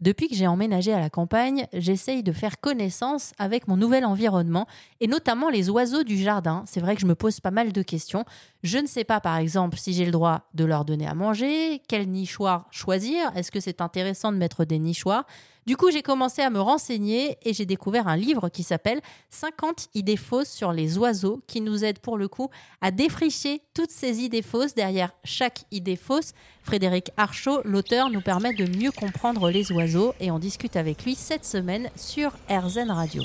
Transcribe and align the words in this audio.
Depuis 0.00 0.28
que 0.28 0.36
j'ai 0.36 0.46
emménagé 0.46 0.92
à 0.92 1.00
la 1.00 1.10
campagne, 1.10 1.66
j'essaye 1.72 2.22
de 2.22 2.30
faire 2.30 2.60
connaissance 2.60 3.32
avec 3.36 3.66
mon 3.66 3.76
nouvel 3.76 4.04
environnement 4.04 4.68
et 5.00 5.08
notamment 5.08 5.50
les 5.50 5.70
oiseaux 5.70 6.04
du 6.04 6.16
jardin. 6.16 6.62
C'est 6.66 6.78
vrai 6.78 6.94
que 6.94 7.00
je 7.00 7.06
me 7.06 7.16
pose 7.16 7.40
pas 7.40 7.50
mal 7.50 7.72
de 7.72 7.82
questions. 7.82 8.24
Je 8.62 8.78
ne 8.78 8.86
sais 8.86 9.02
pas 9.02 9.18
par 9.18 9.36
exemple 9.36 9.76
si 9.76 9.92
j'ai 9.92 10.04
le 10.04 10.12
droit 10.12 10.48
de 10.54 10.64
leur 10.64 10.84
donner 10.84 11.08
à 11.08 11.14
manger, 11.14 11.82
quel 11.88 12.08
nichoir 12.08 12.68
choisir, 12.70 13.32
est-ce 13.34 13.50
que 13.50 13.58
c'est 13.58 13.80
intéressant 13.80 14.30
de 14.30 14.36
mettre 14.36 14.64
des 14.64 14.78
nichoirs? 14.78 15.24
Du 15.68 15.76
coup, 15.76 15.90
j'ai 15.90 16.00
commencé 16.00 16.40
à 16.40 16.48
me 16.48 16.60
renseigner 16.60 17.36
et 17.44 17.52
j'ai 17.52 17.66
découvert 17.66 18.08
un 18.08 18.16
livre 18.16 18.48
qui 18.48 18.62
s'appelle 18.62 19.02
50 19.28 19.88
idées 19.94 20.16
fausses 20.16 20.48
sur 20.48 20.72
les 20.72 20.96
oiseaux 20.96 21.42
qui 21.46 21.60
nous 21.60 21.84
aide 21.84 21.98
pour 21.98 22.16
le 22.16 22.26
coup 22.26 22.48
à 22.80 22.90
défricher 22.90 23.60
toutes 23.74 23.90
ces 23.90 24.22
idées 24.22 24.40
fausses. 24.40 24.74
Derrière 24.74 25.10
chaque 25.24 25.64
idée 25.70 25.96
fausse, 25.96 26.32
Frédéric 26.62 27.10
Archaud, 27.18 27.60
l'auteur, 27.66 28.08
nous 28.08 28.22
permet 28.22 28.54
de 28.54 28.64
mieux 28.78 28.90
comprendre 28.90 29.50
les 29.50 29.70
oiseaux 29.70 30.14
et 30.20 30.30
on 30.30 30.38
discute 30.38 30.74
avec 30.74 31.04
lui 31.04 31.14
cette 31.14 31.44
semaine 31.44 31.90
sur 31.96 32.30
RZN 32.48 32.90
Radio. 32.90 33.22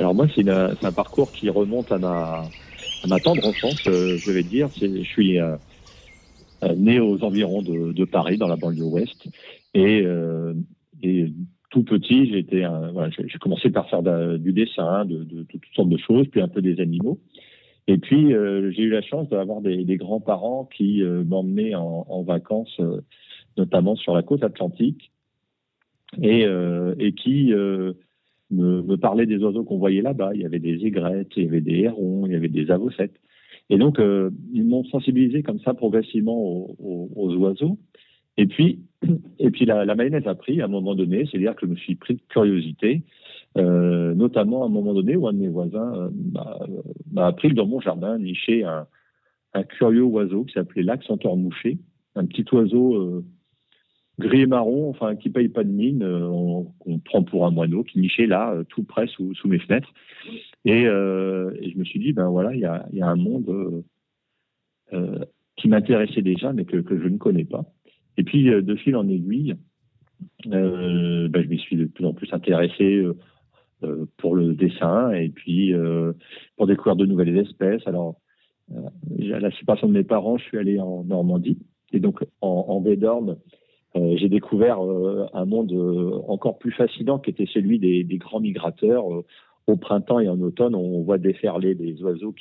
Alors 0.00 0.12
moi, 0.12 0.26
c'est 0.34 0.48
un 0.48 0.92
parcours 0.92 1.30
qui 1.30 1.50
remonte 1.50 1.92
à 1.92 1.98
ma, 1.98 3.20
tendre 3.20 3.46
enfance, 3.46 3.86
euh, 3.86 4.18
je 4.18 4.32
vais 4.32 4.42
dire. 4.42 4.70
Je 4.76 5.04
suis 5.04 5.38
euh, 5.38 5.54
né 6.76 7.00
aux 7.00 7.22
environs 7.22 7.62
de, 7.62 8.04
Paris, 8.04 8.38
dans 8.38 8.48
la 8.48 8.56
banlieue 8.56 8.84
ouest. 8.84 9.28
Et, 9.74 10.02
euh, 10.04 10.54
et 11.02 11.32
tout 11.70 11.82
petit, 11.82 12.26
j'ai 12.30 13.38
commencé 13.38 13.70
par 13.70 13.88
faire 13.90 14.02
du 14.38 14.52
dessin, 14.52 15.04
de, 15.04 15.42
toutes 15.42 15.62
sortes 15.74 15.88
de 15.88 15.98
choses, 15.98 16.26
puis 16.28 16.40
un 16.40 16.48
peu 16.48 16.62
des 16.62 16.80
animaux. 16.80 17.18
Et 17.88 17.98
puis, 17.98 18.34
euh, 18.34 18.70
j'ai 18.72 18.82
eu 18.82 18.90
la 18.90 19.02
chance 19.02 19.28
d'avoir 19.28 19.60
des, 19.60 19.96
grands-parents 19.96 20.64
qui 20.64 21.02
euh, 21.02 21.22
m'emmenaient 21.24 21.74
en, 21.74 22.22
vacances, 22.22 22.80
euh, 22.80 23.00
notamment 23.56 23.94
sur 23.94 24.14
la 24.14 24.22
côte 24.22 24.42
atlantique, 24.42 25.12
et, 26.20 26.46
euh, 26.46 26.94
qui 27.16 27.52
me, 28.50 28.96
parlaient 28.96 29.26
des 29.26 29.38
oiseaux 29.38 29.64
qu'on 29.64 29.78
voyait 29.78 30.02
là-bas. 30.02 30.30
Il 30.34 30.40
y 30.40 30.46
avait 30.46 30.58
des 30.58 30.84
aigrettes, 30.86 31.32
il 31.36 31.44
y 31.44 31.48
avait 31.48 31.60
des 31.60 31.80
hérons, 31.80 32.26
il 32.26 32.32
y 32.32 32.36
avait 32.36 32.48
des 32.48 32.70
avocètes. 32.70 33.20
Et 33.70 33.78
donc, 33.78 33.98
ils 34.52 34.64
m'ont 34.64 34.84
sensibilisé 34.84 35.42
comme 35.42 35.60
ça 35.60 35.74
progressivement 35.74 36.36
aux, 36.36 36.76
aux, 36.78 37.10
aux 37.16 37.34
oiseaux. 37.36 37.78
Et 38.36 38.46
puis, 38.46 38.80
et 39.38 39.50
puis 39.50 39.64
la, 39.64 39.84
la, 39.84 39.94
mayonnaise 39.94 40.26
a 40.26 40.34
pris 40.34 40.60
à 40.60 40.66
un 40.66 40.68
moment 40.68 40.94
donné, 40.94 41.26
c'est-à-dire 41.26 41.54
que 41.56 41.66
je 41.66 41.70
me 41.72 41.76
suis 41.76 41.94
pris 41.94 42.14
de 42.14 42.20
curiosité, 42.28 43.02
euh, 43.56 44.14
notamment 44.14 44.62
à 44.62 44.66
un 44.66 44.70
moment 44.70 44.94
donné 44.94 45.16
où 45.16 45.26
un 45.26 45.32
de 45.32 45.38
mes 45.38 45.48
voisins 45.48 45.94
euh, 45.94 46.10
m'a 47.12 47.26
appris 47.26 47.48
que 47.48 47.54
dans 47.54 47.66
mon 47.66 47.80
jardin 47.80 48.18
nichait 48.18 48.64
un, 48.64 48.86
un 49.54 49.62
curieux 49.62 50.02
oiseau 50.02 50.44
qui 50.44 50.54
s'appelait 50.54 50.82
l'accentaire 50.82 51.36
mouché, 51.36 51.78
un 52.14 52.26
petit 52.26 52.44
oiseau 52.52 52.94
euh, 52.94 53.24
gris 54.18 54.42
et 54.42 54.46
marron, 54.46 54.88
enfin 54.90 55.16
qui 55.16 55.30
paye 55.30 55.48
pas 55.48 55.64
de 55.64 55.70
mine, 55.70 56.02
euh, 56.02 56.26
on, 56.26 56.72
on, 56.84 56.98
prend 56.98 57.22
pour 57.22 57.46
un 57.46 57.50
moineau, 57.50 57.82
qui 57.84 57.98
nichait 57.98 58.26
là, 58.26 58.52
euh, 58.52 58.64
tout 58.64 58.82
près 58.82 59.06
sous, 59.06 59.34
sous 59.34 59.48
mes 59.48 59.58
fenêtres. 59.58 59.92
Et, 60.66 60.82
et, 60.82 61.70
je 61.70 61.78
me 61.78 61.84
suis 61.84 62.00
dit, 62.00 62.12
ben 62.12 62.28
voilà, 62.28 62.54
il 62.54 62.60
y 62.60 62.64
a, 62.64 63.08
un 63.08 63.16
monde 63.16 63.84
qui 65.56 65.68
m'intéressait 65.68 66.22
déjà, 66.22 66.52
mais 66.52 66.64
que, 66.64 66.82
je 66.86 67.08
ne 67.08 67.18
connais 67.18 67.44
pas. 67.44 67.64
Et 68.16 68.22
puis, 68.22 68.48
euh, 68.50 68.62
de 68.62 68.76
fil 68.76 68.96
en 68.96 69.08
aiguille, 69.08 69.56
euh, 70.46 71.28
ben, 71.28 71.42
je 71.42 71.48
m'y 71.48 71.58
suis 71.58 71.76
de 71.76 71.86
plus 71.86 72.04
en 72.04 72.14
plus 72.14 72.32
intéressé 72.32 72.96
euh, 72.96 73.16
euh 73.82 74.06
pour 74.16 74.34
le 74.34 74.54
dessin 74.54 75.12
et 75.12 75.28
puis 75.28 75.74
euh, 75.74 76.12
pour 76.56 76.66
découvrir 76.66 76.96
de 76.96 77.06
nouvelles 77.06 77.36
espèces. 77.36 77.86
Alors, 77.86 78.20
à 78.70 79.38
la 79.38 79.50
séparation 79.52 79.88
de 79.88 79.92
mes 79.92 80.04
parents, 80.04 80.38
je 80.38 80.44
suis 80.44 80.58
allé 80.58 80.80
en 80.80 81.04
Normandie. 81.04 81.58
Et 81.92 82.00
donc, 82.00 82.24
en, 82.40 82.66
en 82.68 82.84
j'ai 84.16 84.28
découvert 84.28 84.78
un 84.80 85.44
monde 85.46 85.72
encore 86.28 86.58
plus 86.58 86.72
fascinant 86.72 87.18
qui 87.18 87.30
était 87.30 87.46
celui 87.46 87.78
des 87.78 88.18
grands 88.18 88.40
migrateurs. 88.40 89.06
Au 89.66 89.76
printemps 89.76 90.20
et 90.20 90.28
en 90.28 90.40
automne, 90.40 90.74
on 90.74 91.02
voit 91.02 91.18
déferler 91.18 91.74
des 91.74 92.02
oiseaux 92.02 92.34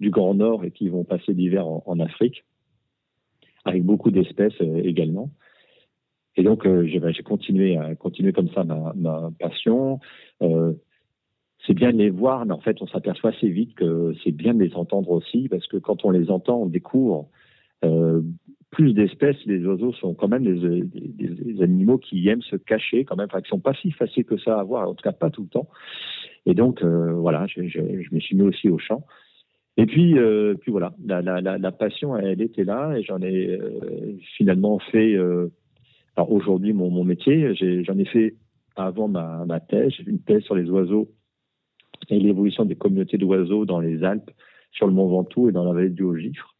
du 0.00 0.10
Grand 0.10 0.34
Nord 0.34 0.64
et 0.64 0.70
qui 0.70 0.88
vont 0.88 1.04
passer 1.04 1.32
l'hiver 1.32 1.66
en, 1.66 2.00
Afrique 2.00 2.44
avec 3.64 3.84
beaucoup 3.84 4.10
d'espèces 4.10 4.60
euh, 4.60 4.80
également. 4.82 5.30
Et 6.36 6.42
donc, 6.42 6.66
euh, 6.66 6.86
j'ai 6.86 7.22
continué 7.22 7.78
continuer 7.98 8.32
comme 8.32 8.48
ça 8.50 8.64
ma, 8.64 9.30
passion. 9.38 10.00
Euh, 10.42 10.72
c'est 11.66 11.74
bien 11.74 11.92
de 11.92 11.98
les 11.98 12.10
voir, 12.10 12.44
mais 12.46 12.54
en 12.54 12.60
fait, 12.60 12.80
on 12.80 12.86
s'aperçoit 12.86 13.30
assez 13.30 13.48
vite 13.48 13.74
que 13.74 14.14
c'est 14.24 14.32
bien 14.32 14.54
de 14.54 14.62
les 14.62 14.74
entendre 14.74 15.10
aussi, 15.10 15.48
parce 15.48 15.66
que 15.66 15.76
quand 15.76 16.04
on 16.04 16.10
les 16.10 16.30
entend, 16.30 16.62
on 16.62 16.66
découvre 16.66 17.28
euh, 17.84 18.22
plus 18.70 18.94
d'espèces. 18.94 19.36
Les 19.44 19.64
oiseaux 19.66 19.92
sont 19.92 20.14
quand 20.14 20.28
même 20.28 20.44
des, 20.44 21.62
animaux 21.62 21.98
qui 21.98 22.26
aiment 22.28 22.42
se 22.42 22.56
cacher, 22.56 23.04
quand 23.04 23.16
même, 23.16 23.28
sont 23.44 23.60
pas 23.60 23.74
si 23.74 23.90
faciles 23.90 24.24
que 24.24 24.38
ça 24.38 24.58
à 24.58 24.64
voir, 24.64 24.88
en 24.88 24.94
tout 24.94 25.02
cas 25.02 25.12
pas 25.12 25.30
tout 25.30 25.42
le 25.42 25.48
temps. 25.48 25.68
Et 26.46 26.54
donc, 26.54 26.82
euh, 26.82 27.12
voilà, 27.12 27.46
je, 27.46 27.60
me 27.60 28.20
suis 28.20 28.36
mis 28.36 28.42
aussi 28.42 28.68
au 28.68 28.78
chant. 28.78 29.04
Et 29.76 29.86
puis, 29.86 30.18
euh, 30.18 30.54
voilà, 30.66 30.94
la, 31.06 31.72
passion, 31.72 32.16
elle 32.16 32.42
était 32.42 32.64
là 32.64 32.94
et 32.96 33.02
j'en 33.02 33.20
ai 33.22 33.48
euh, 33.48 34.16
finalement 34.36 34.78
fait. 34.78 35.16
Alors 36.16 36.30
aujourd'hui, 36.30 36.72
mon, 36.72 37.04
métier, 37.04 37.54
j'en 37.54 37.96
ai, 37.96 38.02
ai, 38.02 38.04
fait 38.04 38.36
avant 38.76 39.08
ma, 39.08 39.60
thèse, 39.60 39.98
une 40.06 40.20
thèse 40.20 40.42
sur 40.42 40.54
les 40.54 40.68
oiseaux 40.68 41.10
et 42.10 42.18
l'évolution 42.18 42.64
des 42.64 42.74
communautés 42.74 43.16
d'oiseaux 43.16 43.64
dans 43.64 43.80
les 43.80 44.02
Alpes, 44.02 44.30
sur 44.72 44.86
le 44.86 44.92
Mont 44.92 45.08
Ventoux 45.08 45.48
et 45.48 45.52
dans 45.52 45.64
la 45.64 45.72
vallée 45.72 45.90
du 45.90 46.02
Haut-Gifre, 46.02 46.54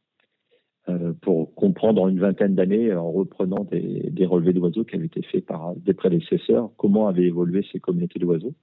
pour 1.21 1.55
comprendre 1.55 2.03
en 2.03 2.09
une 2.09 2.21
vingtaine 2.21 2.55
d'années, 2.55 2.95
en 2.95 3.11
reprenant 3.11 3.67
des 3.71 4.27
relevés 4.27 4.53
d'oiseaux 4.55 4.85
qui 4.85 4.97
avaient 4.97 5.07
été 5.07 5.23
faits 5.23 5.45
par 5.45 5.75
des 5.77 5.93
prédécesseurs, 5.93 6.71
comment 6.79 7.09
avaient 7.09 7.25
évolué 7.25 7.67
ces 7.73 7.81
communautés 7.81 8.21
d'oiseaux. 8.21 8.55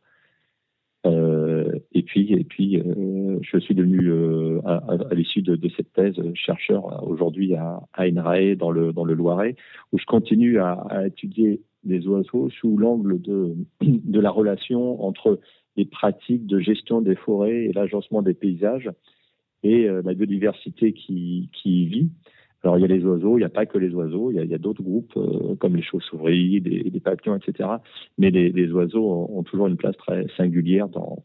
Euh, 1.06 1.72
et 1.94 2.04
puis, 2.04 2.34
et 2.34 2.44
puis, 2.44 2.78
euh, 2.78 3.40
je 3.42 3.58
suis 3.58 3.74
devenu 3.74 4.12
euh, 4.12 4.60
à, 4.66 5.14
l'issue 5.14 5.42
de, 5.42 5.58
cette 5.76 5.94
thèse 5.94 6.20
chercheur 6.34 7.08
aujourd'hui 7.08 7.56
à, 7.56 7.82
à 7.94 8.04
INRAE 8.04 8.56
dans 8.56 8.72
le 8.72 8.92
dans 8.92 9.06
le 9.06 9.14
Loiret, 9.14 9.56
où 9.92 9.98
je 9.98 10.06
continue 10.06 10.60
à, 10.60 11.06
étudier 11.06 11.62
les 11.86 12.06
oiseaux 12.08 12.50
sous 12.50 12.78
l'angle 12.78 13.22
de 13.82 14.20
la 14.20 14.30
relation 14.30 15.04
entre 15.04 15.40
les 15.78 15.86
pratiques 15.86 16.46
de 16.46 16.60
gestion 16.60 17.02
des 17.02 17.16
forêts 17.16 17.66
et 17.66 17.72
l'agencement 17.72 18.22
des 18.22 18.34
paysages 18.34 18.92
et 19.64 19.88
la 19.88 20.14
biodiversité 20.14 20.94
qui 20.94 21.50
qui 21.54 21.84
y 21.84 21.86
vit. 21.86 22.10
Alors 22.64 22.78
il 22.78 22.82
y 22.82 22.84
a 22.84 22.88
les 22.88 23.04
oiseaux, 23.04 23.38
il 23.38 23.42
n'y 23.42 23.46
a 23.46 23.50
pas 23.50 23.66
que 23.66 23.78
les 23.78 23.94
oiseaux, 23.94 24.32
il 24.32 24.38
y 24.38 24.54
a, 24.54 24.56
a 24.56 24.58
d'autres 24.58 24.84
groupes 24.84 25.14
euh, 25.18 25.56
comme 25.56 25.76
les 25.76 25.82
chauves-souris, 25.82 26.62
des, 26.62 26.90
des, 26.90 27.00
papillons, 27.00 27.36
etc. 27.36 27.70
Mais 28.18 28.32
les, 28.32 28.52
les 28.52 28.72
oiseaux 28.72 29.10
ont, 29.10 29.40
ont, 29.40 29.44
toujours 29.44 29.68
une 29.68 29.78
place 29.78 29.96
très 29.98 30.28
singulière 30.36 30.90
dans, 30.90 31.24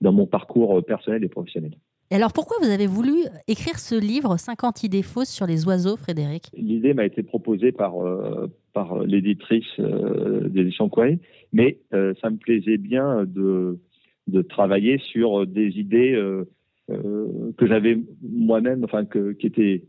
dans 0.00 0.12
mon 0.12 0.26
parcours 0.26 0.84
personnel 0.84 1.22
et 1.22 1.28
professionnel. 1.28 1.72
Et 2.10 2.16
alors 2.16 2.32
pourquoi 2.32 2.56
vous 2.60 2.70
avez 2.70 2.86
voulu 2.86 3.24
écrire 3.48 3.78
ce 3.78 3.94
livre 3.94 4.36
50 4.36 4.84
idées 4.84 5.02
fausses 5.02 5.30
sur 5.30 5.46
les 5.46 5.66
oiseaux, 5.66 5.96
Frédéric? 5.96 6.50
L'idée 6.56 6.92
m'a 6.92 7.06
été 7.06 7.22
proposée 7.22 7.72
par, 7.72 8.04
euh, 8.04 8.46
par 8.72 8.98
l'éditrice 9.04 9.64
euh, 9.78 10.48
des 10.48 10.62
éditions 10.62 10.88
Kouai, 10.88 11.18
mais 11.52 11.78
euh, 11.94 12.12
ça 12.20 12.30
me 12.30 12.36
plaisait 12.36 12.76
bien 12.76 13.24
de, 13.24 13.78
de 14.26 14.42
travailler 14.42 14.98
sur 14.98 15.46
des 15.46 15.78
idées 15.78 16.12
euh, 16.12 16.44
euh, 16.90 17.52
que 17.56 17.66
j'avais 17.66 17.98
moi-même, 18.22 18.84
enfin 18.84 19.04
que, 19.04 19.32
qui 19.32 19.46
étaient 19.46 19.84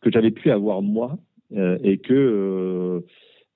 que 0.00 0.10
j'avais 0.10 0.30
pu 0.30 0.50
avoir 0.50 0.82
moi 0.82 1.18
euh, 1.52 1.78
et 1.82 1.98
que 1.98 2.14
euh, 2.14 3.00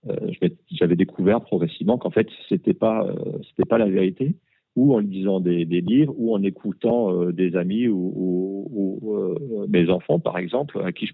euh 0.08 0.48
j'avais 0.70 0.96
découvert 0.96 1.40
progressivement 1.40 1.98
qu'en 1.98 2.10
fait 2.10 2.28
c'était 2.48 2.74
pas 2.74 3.06
c'était 3.48 3.68
pas 3.68 3.78
la 3.78 3.88
vérité 3.88 4.36
ou 4.76 4.94
en 4.94 4.98
lisant 5.00 5.40
des, 5.40 5.64
livres 5.64 6.14
ou 6.16 6.34
en 6.34 6.42
écoutant 6.42 7.24
des 7.32 7.56
amis 7.56 7.88
ou, 7.88 9.36
mes 9.68 9.90
enfants 9.90 10.20
par 10.20 10.38
exemple 10.38 10.80
à 10.82 10.92
qui 10.92 11.06
je, 11.06 11.12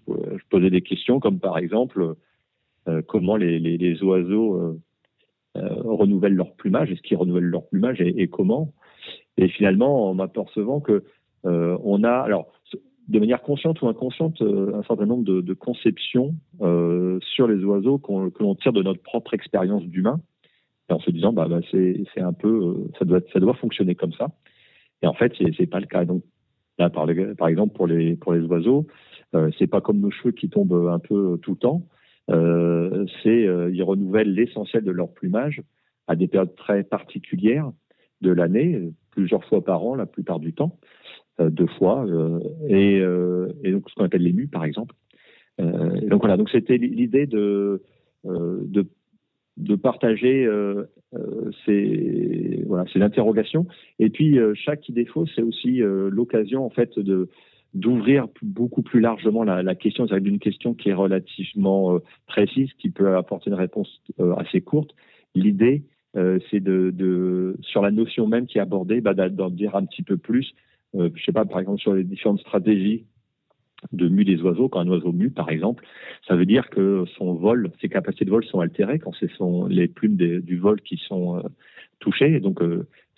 posais 0.50 0.70
des 0.70 0.82
questions 0.82 1.18
comme 1.20 1.40
par 1.40 1.58
exemple 1.58 2.14
comment 3.06 3.36
les, 3.36 4.02
oiseaux 4.04 4.78
renouvellent 5.54 6.36
leur 6.36 6.54
plumage 6.54 6.92
est-ce 6.92 7.02
qu'ils 7.02 7.16
renouvellent 7.16 7.44
leur 7.44 7.66
plumage 7.66 8.00
et, 8.00 8.22
et 8.22 8.28
comment. 8.28 8.72
Et 9.36 9.48
finalement 9.48 10.10
en 10.10 10.14
m'apercevant 10.14 10.80
que 10.80 11.04
on 11.42 12.04
a 12.04 12.12
alors 12.12 12.55
de 13.08 13.18
manière 13.18 13.42
consciente 13.42 13.80
ou 13.82 13.88
inconsciente 13.88 14.42
euh, 14.42 14.74
un 14.74 14.82
certain 14.82 15.06
nombre 15.06 15.24
de, 15.24 15.40
de 15.40 15.54
conceptions 15.54 16.34
euh, 16.60 17.18
sur 17.20 17.46
les 17.46 17.62
oiseaux 17.64 17.98
qu 17.98 18.30
que 18.32 18.42
l'on 18.42 18.54
tire 18.54 18.72
de 18.72 18.82
notre 18.82 19.02
propre 19.02 19.34
expérience 19.34 19.84
d'humain, 19.84 20.20
en 20.88 20.98
se 20.98 21.10
disant 21.10 21.32
bah, 21.32 21.46
bah 21.48 21.60
c'est 21.70 22.20
un 22.20 22.32
peu 22.32 22.48
euh, 22.48 22.90
ça 22.98 23.04
doit 23.04 23.20
ça 23.32 23.40
doit 23.40 23.54
fonctionner 23.54 23.94
comme 23.94 24.12
ça. 24.12 24.28
Et 25.02 25.06
en 25.06 25.14
fait 25.14 25.32
c'est 25.56 25.66
pas 25.66 25.80
le 25.80 25.86
cas. 25.86 26.04
Donc 26.04 26.22
là 26.78 26.90
par, 26.90 27.06
par 27.38 27.48
exemple 27.48 27.74
pour 27.74 27.86
les 27.86 28.16
pour 28.16 28.32
les 28.32 28.40
oiseaux, 28.42 28.86
euh, 29.34 29.50
c'est 29.58 29.66
pas 29.66 29.80
comme 29.80 30.00
nos 30.00 30.10
cheveux 30.10 30.32
qui 30.32 30.48
tombent 30.48 30.88
un 30.90 30.98
peu 30.98 31.38
tout 31.42 31.52
le 31.52 31.58
temps. 31.58 31.86
Euh, 32.30 33.06
c'est 33.22 33.46
euh, 33.46 33.70
ils 33.72 33.82
renouvellent 33.82 34.32
l'essentiel 34.32 34.84
de 34.84 34.90
leur 34.90 35.12
plumage 35.12 35.62
à 36.08 36.16
des 36.16 36.26
périodes 36.26 36.54
très 36.56 36.82
particulières 36.82 37.70
de 38.20 38.30
l'année, 38.30 38.80
plusieurs 39.10 39.44
fois 39.44 39.62
par 39.62 39.84
an 39.84 39.94
la 39.94 40.06
plupart 40.06 40.40
du 40.40 40.52
temps. 40.52 40.78
Euh, 41.38 41.50
deux 41.50 41.66
fois, 41.66 42.06
euh, 42.06 42.40
et, 42.66 42.98
euh, 42.98 43.48
et, 43.62 43.70
donc 43.70 43.90
ce 43.90 43.94
qu'on 43.94 44.06
appelle 44.06 44.22
nus, 44.22 44.48
par 44.48 44.64
exemple. 44.64 44.94
donc 45.58 46.20
voilà, 46.20 46.38
donc 46.38 46.48
c'était 46.48 46.78
l'idée 46.78 47.26
de 47.26 47.82
de 49.58 49.74
partager 49.74 50.48
ces, 51.64 52.62
voilà, 52.66 52.84
ces 52.92 53.00
interrogations. 53.02 53.66
Et 53.98 54.10
puis, 54.10 54.38
chaque 54.54 54.88
idée 54.88 55.04
fausse, 55.04 55.30
c'est 55.34 55.42
aussi 55.42 55.80
l'occasion, 55.80 56.64
en 56.64 56.70
fait, 56.70 56.98
de 56.98 57.28
d'ouvrir 57.74 58.26
beaucoup 58.42 58.82
plus 58.82 59.00
largement 59.00 59.44
la, 59.44 59.74
question, 59.74 60.06
c'est 60.08 60.20
d'une 60.20 60.38
question 60.38 60.74
qui 60.74 60.90
est 60.90 60.94
relativement 60.94 61.98
précise, 62.26 62.72
qui 62.74 62.90
peut 62.90 63.16
apporter 63.16 63.50
une 63.50 63.56
réponse 63.56 64.02
assez 64.36 64.60
courte. 64.60 64.94
L'idée, 65.34 65.84
c'est 66.14 66.60
de, 66.60 67.56
sur 67.62 67.80
la 67.80 67.90
notion 67.90 68.26
même 68.26 68.46
qui 68.46 68.58
est 68.58 68.62
abordée, 68.62 69.00
bah, 69.00 69.14
d'en 69.14 69.50
dire 69.50 69.74
un 69.74 69.86
petit 69.86 70.02
peu 70.02 70.16
plus. 70.18 70.54
Euh, 70.98 71.10
je 71.14 71.24
sais 71.24 71.32
pas, 71.32 71.44
par 71.44 71.60
exemple, 71.60 71.80
sur 71.80 71.94
les 71.94 72.04
différentes 72.04 72.40
stratégies 72.40 73.06
de 73.92 74.08
mue 74.08 74.24
des 74.24 74.40
oiseaux. 74.42 74.68
Quand 74.68 74.80
un 74.80 74.88
oiseau 74.88 75.12
mue, 75.12 75.30
par 75.30 75.50
exemple, 75.50 75.84
ça 76.26 76.34
veut 76.34 76.46
dire 76.46 76.70
que 76.70 77.04
son 77.16 77.34
vol, 77.34 77.70
ses 77.80 77.88
capacités 77.88 78.24
de 78.24 78.30
vol 78.30 78.44
sont 78.44 78.60
altérées 78.60 78.98
quand 78.98 79.12
ce 79.12 79.28
sont 79.28 79.66
les 79.66 79.88
plumes 79.88 80.16
du 80.16 80.58
vol 80.58 80.80
qui 80.80 80.96
sont 80.96 81.38
euh, 81.38 81.42
touchées. 81.98 82.34
Et 82.34 82.40
donc, 82.40 82.60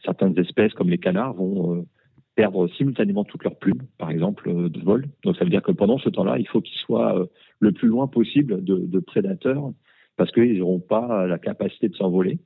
certaines 0.04 0.38
espèces, 0.38 0.74
comme 0.74 0.90
les 0.90 0.98
canards, 0.98 1.34
vont 1.34 1.86
perdre 2.34 2.68
simultanément 2.68 3.24
toutes 3.24 3.44
leurs 3.44 3.58
plumes, 3.58 3.82
par 3.98 4.10
exemple, 4.10 4.70
de 4.70 4.80
vol. 4.80 5.06
Donc, 5.24 5.36
ça 5.36 5.44
veut 5.44 5.50
dire 5.50 5.62
que 5.62 5.72
pendant 5.72 5.98
ce 5.98 6.08
temps-là, 6.08 6.38
il 6.38 6.46
faut 6.46 6.60
qu'ils 6.60 6.78
soient 6.78 7.26
le 7.58 7.72
plus 7.72 7.88
loin 7.88 8.06
possible 8.06 8.62
de, 8.62 9.00
prédateurs 9.00 9.72
parce 10.16 10.30
qu'ils 10.32 10.58
n'auront 10.58 10.80
pas 10.80 11.26
la 11.26 11.38
capacité 11.38 11.88
de 11.88 11.94
s'envoler. 11.94 12.38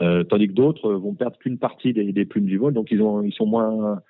Euh, 0.00 0.24
tandis 0.24 0.48
que 0.48 0.52
d'autres 0.52 0.92
vont 0.92 1.14
perdre 1.14 1.36
qu'une 1.38 1.58
partie 1.58 1.92
des, 1.92 2.24
plumes 2.24 2.46
du 2.46 2.56
vol, 2.56 2.72
donc 2.72 2.90
ils, 2.90 3.02
ont, 3.02 3.22
ils 3.22 3.32
sont 3.32 3.46
moins 3.46 4.00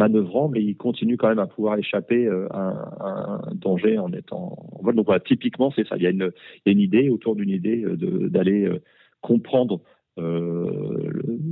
manœuvrants, 0.00 0.48
mais 0.48 0.62
ils 0.62 0.76
continuent 0.76 1.16
quand 1.16 1.28
même 1.28 1.38
à 1.38 1.46
pouvoir 1.46 1.78
échapper 1.78 2.26
euh, 2.26 2.48
à, 2.50 2.96
un 3.00 3.54
danger 3.54 3.98
en 3.98 4.12
étant. 4.12 4.56
Donc 4.82 5.06
voilà, 5.06 5.20
typiquement, 5.20 5.72
c'est 5.76 5.86
ça. 5.86 5.96
Il 5.96 6.02
y, 6.02 6.06
a 6.06 6.10
une, 6.10 6.32
il 6.66 6.80
idée 6.80 7.10
autour 7.10 7.36
d'une 7.36 7.50
idée 7.50 7.84
euh, 7.84 8.28
d'aller 8.28 8.68
comprendre 9.20 9.80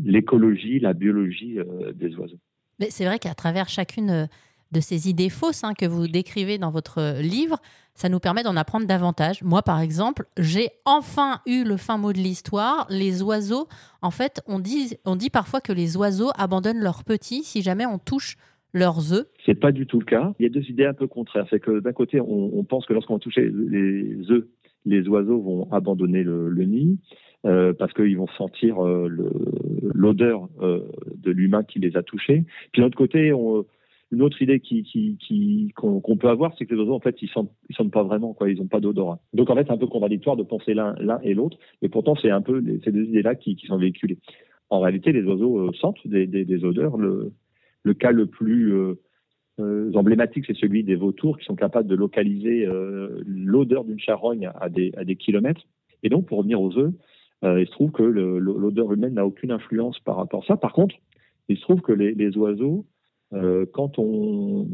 l'écologie, 0.05 0.79
la 0.79 0.93
biologie 0.93 1.59
des 1.95 2.15
oiseaux. 2.17 2.37
Mais 2.79 2.91
c'est 2.91 3.07
vrai 3.07 3.19
qu'à 3.19 3.33
travers 3.33 3.71
chacune 3.71 4.29
de 4.73 4.81
ces 4.81 5.09
idées 5.09 5.31
fausses 5.31 5.65
hein, 5.65 5.73
que 5.73 5.87
vous 5.87 6.07
décrivez 6.07 6.59
dans 6.59 6.71
votre 6.71 7.23
livre, 7.23 7.57
ça 7.99 8.09
nous 8.09 8.21
permet 8.21 8.45
d'en 8.45 8.55
apprendre 8.55 8.87
davantage. 8.87 9.43
Moi, 9.43 9.63
par 9.63 9.81
exemple, 9.81 10.27
j'ai 10.39 10.69
enfin 10.85 11.41
eu 11.47 11.65
le 11.65 11.77
fin 11.77 11.99
mot 11.99 12.13
de 12.13 12.19
l'histoire. 12.19 12.87
Les 12.91 13.25
oiseaux, 13.25 13.67
en 14.03 14.13
fait, 14.13 14.41
on 14.47 14.61
dit, 14.61 15.31
parfois 15.33 15.61
que 15.61 15.73
les 15.73 15.97
oiseaux 15.97 16.31
abandonnent 16.39 16.79
leurs 16.79 17.03
petits 17.03 17.43
si 17.43 17.61
jamais 17.61 17.87
on 17.87 17.99
touche 17.99 18.37
leurs 18.73 19.13
œufs. 19.13 19.27
C'est 19.45 19.59
pas 19.59 19.73
du 19.73 19.85
tout 19.85 19.99
le 19.99 20.05
cas. 20.05 20.33
Il 20.39 20.45
y 20.45 20.47
a 20.47 20.49
deux 20.49 20.71
idées 20.71 20.87
un 20.87 20.95
peu 20.95 21.09
contraires. 21.09 21.47
C'est 21.51 21.59
que 21.59 21.81
d'un 21.81 21.93
côté, 21.93 22.21
on, 22.21 22.63
pense 22.63 22.87
que 22.87 22.93
lorsqu'on 22.93 23.15
va 23.15 23.19
toucher 23.19 23.51
les 23.51 24.31
œufs, 24.31 24.47
les 24.87 25.09
oiseaux 25.09 25.41
vont 25.41 25.69
abandonner 25.73 26.23
le, 26.23 26.65
nid. 26.65 26.99
Euh, 27.47 27.73
parce 27.73 27.93
qu'ils 27.95 28.17
vont 28.17 28.29
sentir 28.37 28.85
euh, 28.85 29.09
l'odeur 29.83 30.49
euh, 30.61 30.83
de 31.17 31.33
l'humain 31.33 31.65
qui 31.65 31.81
les 31.81 31.97
a 31.97 32.05
touchés. 32.05 32.45
Puis 32.73 32.81
de 32.81 32.83
l'autre 32.83 32.99
côté, 32.99 33.33
on, 33.33 33.65
une 34.11 34.23
autre 34.23 34.41
idée 34.41 34.61
qui, 34.61 34.85
qui, 34.85 35.73
qu'on, 35.77 36.17
peut 36.17 36.29
avoir, 36.29 36.55
c'est 36.57 36.65
que 36.65 36.75
les 36.75 36.81
oiseaux, 36.81 36.95
en 36.95 37.01
fait, 37.01 37.21
ils 37.21 37.29
sentent, 37.29 37.53
ils 37.69 37.77
sentent 37.77 37.93
pas 37.93 38.03
vraiment, 38.03 38.33
quoi. 38.33 38.51
Ils 38.51 38.59
n'ont 38.59 38.67
pas 38.67 38.81
d'odorat. 38.81 39.21
Donc, 39.35 39.51
en 39.51 39.55
fait, 39.55 39.65
c'est 39.67 39.73
un 39.73 39.79
peu 39.79 39.87
contradictoire 39.87 40.37
de 40.37 40.43
penser 40.43 40.73
l'un, 40.73 40.95
et 41.23 41.35
l'autre. 41.35 41.59
Mais 41.83 41.89
pourtant, 41.89 42.15
c'est 42.15 42.31
un 42.31 42.41
peu 42.41 42.63
ces 42.85 42.91
deux 42.91 43.05
idées-là 43.05 43.35
qui, 43.35 43.55
qui 43.57 43.67
sont 43.67 43.77
véhiculées. 43.77 44.19
En 44.71 44.81
réalité, 44.81 45.13
les 45.13 45.23
oiseaux 45.25 45.59
euh, 45.59 45.73
sentent 45.75 46.07
des, 46.07 46.27
des, 46.27 46.45
des, 46.45 46.65
odeurs. 46.65 46.97
Le, 46.97 47.33
le 47.83 47.95
cas 47.95 48.11
le 48.11 48.27
plus 48.27 48.73
euh, 48.73 48.95
euh, 49.61 49.93
emblématique, 49.95 50.45
c'est 50.47 50.57
celui 50.57 50.85
des 50.85 50.97
vautours 50.97 51.39
qui 51.39 51.45
sont 51.45 51.57
capables 51.57 51.89
de 51.89 51.95
localiser 51.95 52.67
l'odeur 53.27 53.85
d'une 53.85 54.01
charogne 54.01 54.51
à 54.59 54.71
des, 54.71 54.93
à 54.97 55.05
des 55.05 55.17
kilomètres. 55.17 55.67
Et 56.03 56.09
donc, 56.09 56.27
pour 56.27 56.39
revenir 56.39 56.63
aux 56.63 56.79
œufs, 56.79 56.93
il 57.43 57.67
se 57.67 57.73
trouve 57.73 57.91
que 57.93 58.03
l'odeur 58.03 58.93
humaine 58.93 59.15
n'a 59.15 59.27
aucune 59.27 59.51
influence 59.51 59.99
par 60.01 60.17
rapport 60.17 60.45
à 60.45 60.47
ça. 60.47 60.57
Par 60.57 60.73
contre, 60.73 60.95
il 61.49 61.57
se 61.57 61.63
trouve 61.63 61.81
que 61.83 61.93
les, 61.93 62.15
les 62.15 62.37
oiseaux 62.37 62.87
euh, 62.87 62.98
quand 63.73 63.99
on, 63.99 64.67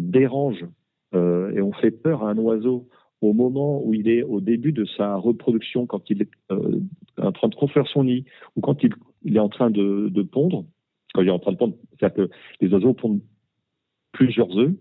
dérange 0.00 0.66
euh, 1.14 1.52
et 1.52 1.60
on 1.60 1.72
fait 1.72 1.90
peur 1.90 2.24
à 2.24 2.30
un 2.30 2.38
oiseau 2.38 2.88
au 3.20 3.32
moment 3.32 3.82
où 3.84 3.92
il 3.94 4.08
est 4.08 4.22
au 4.22 4.40
début 4.40 4.72
de 4.72 4.84
sa 4.84 5.16
reproduction, 5.16 5.86
quand 5.86 6.08
il 6.08 6.22
est 6.22 6.30
euh, 6.50 6.80
en 7.18 7.32
train 7.32 7.48
de 7.48 7.54
construire 7.54 7.86
son 7.86 8.04
nid, 8.04 8.24
ou 8.56 8.60
quand 8.60 8.82
il, 8.82 9.36
est 9.36 9.40
en 9.40 9.48
train 9.48 9.70
de, 9.70 10.22
pondre, 10.22 10.64
quand 11.12 11.20
il 11.22 11.28
est 11.28 11.32
en 11.32 11.38
train 11.38 11.52
de 11.52 11.56
pondre, 11.56 11.74
c'est-à-dire 11.98 12.26
que 12.26 12.32
les 12.60 12.72
oiseaux 12.72 12.94
pondent 12.94 13.20
plusieurs 14.12 14.56
œufs, 14.56 14.72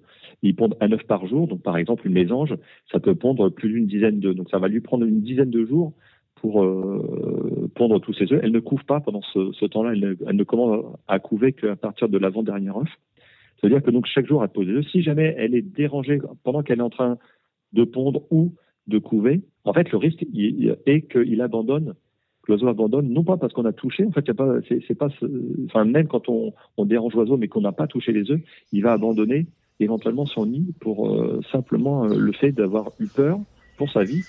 ils 0.41 0.55
pondent 0.55 0.77
un 0.79 0.91
œuf 0.93 1.03
par 1.03 1.27
jour, 1.27 1.47
donc 1.47 1.61
par 1.61 1.77
exemple 1.77 2.07
une 2.07 2.13
mésange, 2.13 2.55
ça 2.91 2.99
peut 2.99 3.15
pondre 3.15 3.49
plus 3.49 3.69
d'une 3.73 3.87
dizaine 3.87 4.19
d'œufs, 4.19 4.35
donc 4.35 4.49
ça 4.49 4.59
va 4.59 4.69
lui 4.69 4.79
prendre 4.79 5.05
une 5.05 5.21
dizaine 5.21 5.49
de 5.49 5.65
jours 5.65 5.93
pour 6.35 6.63
euh, 6.63 7.69
pondre 7.75 7.99
tous 7.99 8.13
ses 8.13 8.31
œufs. 8.31 8.39
Elle 8.41 8.53
ne 8.53 8.59
couve 8.61 8.85
pas 8.85 9.01
pendant 9.01 9.21
ce, 9.21 9.51
ce 9.51 9.65
temps-là, 9.65 9.91
elle, 9.91 10.17
elle, 10.25 10.35
ne 10.35 10.43
commence 10.45 10.85
à 11.09 11.19
couver 11.19 11.51
qu'à 11.51 11.75
partir 11.75 12.07
de 12.07 12.17
l'avant-dernier 12.17 12.69
œuf. 12.69 12.89
C'est-à-dire 13.59 13.83
que 13.83 13.91
donc 13.91 14.05
chaque 14.05 14.27
jour, 14.27 14.43
elle 14.43 14.49
pose 14.49 14.67
des 14.67 14.73
œufs. 14.73 14.87
Si 14.91 15.01
jamais 15.01 15.35
elle 15.37 15.55
est 15.55 15.61
dérangée 15.61 16.19
pendant 16.43 16.63
qu'elle 16.63 16.79
est 16.79 16.83
en 16.83 16.89
train 16.89 17.17
de 17.73 17.83
pondre 17.83 18.23
ou 18.31 18.53
de 18.87 18.97
couver, 18.97 19.41
en 19.65 19.73
fait, 19.73 19.91
le 19.91 19.97
risque 19.97 20.25
est 20.33 21.01
qu'il 21.11 21.41
abandonne, 21.41 21.93
que 22.43 22.51
l'oiseau 22.51 22.67
abandonne, 22.67 23.09
non 23.09 23.23
pas 23.23 23.37
parce 23.37 23.53
qu'on 23.53 23.65
a 23.65 23.73
touché, 23.73 24.05
en 24.05 24.11
fait, 24.11 24.27
a 24.29 24.33
pas, 24.33 24.55
c'est, 24.67 24.95
pas, 24.95 25.09
enfin, 25.65 25.85
même 25.85 26.07
quand 26.07 26.29
on, 26.29 26.53
dérange 26.85 27.13
l'oiseau 27.13 27.37
mais 27.37 27.47
qu'on 27.47 27.61
n'a 27.61 27.71
pas 27.71 27.87
touché 27.87 28.11
les 28.13 28.31
œufs, 28.31 28.41
il 28.71 28.81
va 28.81 28.93
abandonner 28.93 29.47
éventuellement 29.79 30.25
son 30.25 30.45
nid 30.45 30.73
pour 30.79 31.09
euh, 31.09 31.39
simplement 31.51 32.05
euh, 32.05 32.17
le 32.17 32.31
fait 32.33 32.51
d'avoir 32.51 32.91
eu 32.99 33.07
peur 33.07 33.39
pour 33.77 33.89
sa 33.91 34.03
vie. 34.03 34.23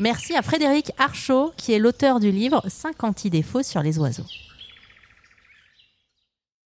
Merci 0.00 0.34
à 0.34 0.42
Frédéric 0.42 0.90
Archaud, 0.98 1.52
qui 1.56 1.72
est 1.72 1.78
l'auteur 1.78 2.18
du 2.18 2.30
livre 2.30 2.62
50 2.66 3.24
idées 3.24 3.42
fausses 3.42 3.68
sur 3.68 3.82
les 3.82 3.98
oiseaux. 3.98 4.26